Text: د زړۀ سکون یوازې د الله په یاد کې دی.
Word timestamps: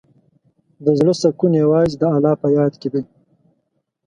د 0.85 0.87
زړۀ 0.99 1.13
سکون 1.21 1.51
یوازې 1.63 1.95
د 1.97 2.03
الله 2.13 2.33
په 2.41 2.47
یاد 2.57 2.73
کې 2.81 2.89
دی. 2.93 3.03